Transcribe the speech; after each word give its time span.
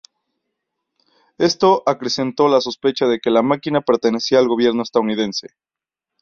Esto 1.37 1.83
acrecentó 1.85 2.47
la 2.47 2.59
sospecha 2.59 3.05
de 3.05 3.19
que 3.19 3.29
la 3.29 3.43
máquina 3.43 3.81
pertenecía 3.81 4.39
al 4.39 4.47
gobierno 4.47 4.81
estadounidense. 4.81 5.49